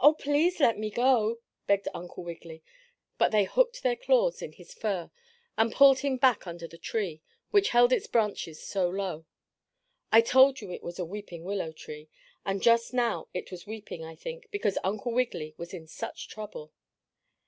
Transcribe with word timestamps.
"Oh, 0.00 0.12
please 0.12 0.58
let 0.58 0.76
me 0.76 0.90
go!" 0.90 1.38
begged 1.68 1.86
Uncle 1.94 2.24
Wiggily, 2.24 2.64
but 3.16 3.30
they 3.30 3.44
hooked 3.44 3.84
their 3.84 3.94
claws 3.94 4.42
in 4.42 4.50
his 4.50 4.74
fur, 4.74 5.08
and 5.56 5.70
pulled 5.72 6.00
him 6.00 6.16
back 6.16 6.48
under 6.48 6.66
the 6.66 6.76
tree, 6.78 7.22
which 7.52 7.68
held 7.68 7.92
its 7.92 8.08
branches 8.08 8.60
so 8.60 8.90
low. 8.90 9.24
I 10.10 10.20
told 10.20 10.60
you 10.60 10.72
it 10.72 10.82
was 10.82 10.98
a 10.98 11.04
weeping 11.04 11.44
willow 11.44 11.70
tree, 11.70 12.08
and 12.44 12.60
just 12.60 12.92
now 12.92 13.28
it 13.32 13.52
was 13.52 13.68
weeping, 13.68 14.04
I 14.04 14.16
think, 14.16 14.50
because 14.50 14.78
Uncle 14.82 15.12
Wiggily 15.12 15.54
was 15.56 15.72
in 15.72 15.86
such 15.86 16.26
trouble. 16.26 16.72